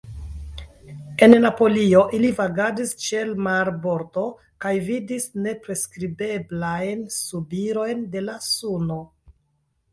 En 1.25 1.35
Napolio 1.43 2.01
ili 2.19 2.31
vagadis 2.39 2.93
ĉe 3.03 3.21
l' 3.27 3.37
marbordo 3.49 4.25
kaj 4.67 4.73
vidis 4.89 5.29
nepriskribeblajn 5.45 7.07
subirojn 7.21 8.05
de 8.17 8.29
la 8.29 8.43
suno. 8.51 9.03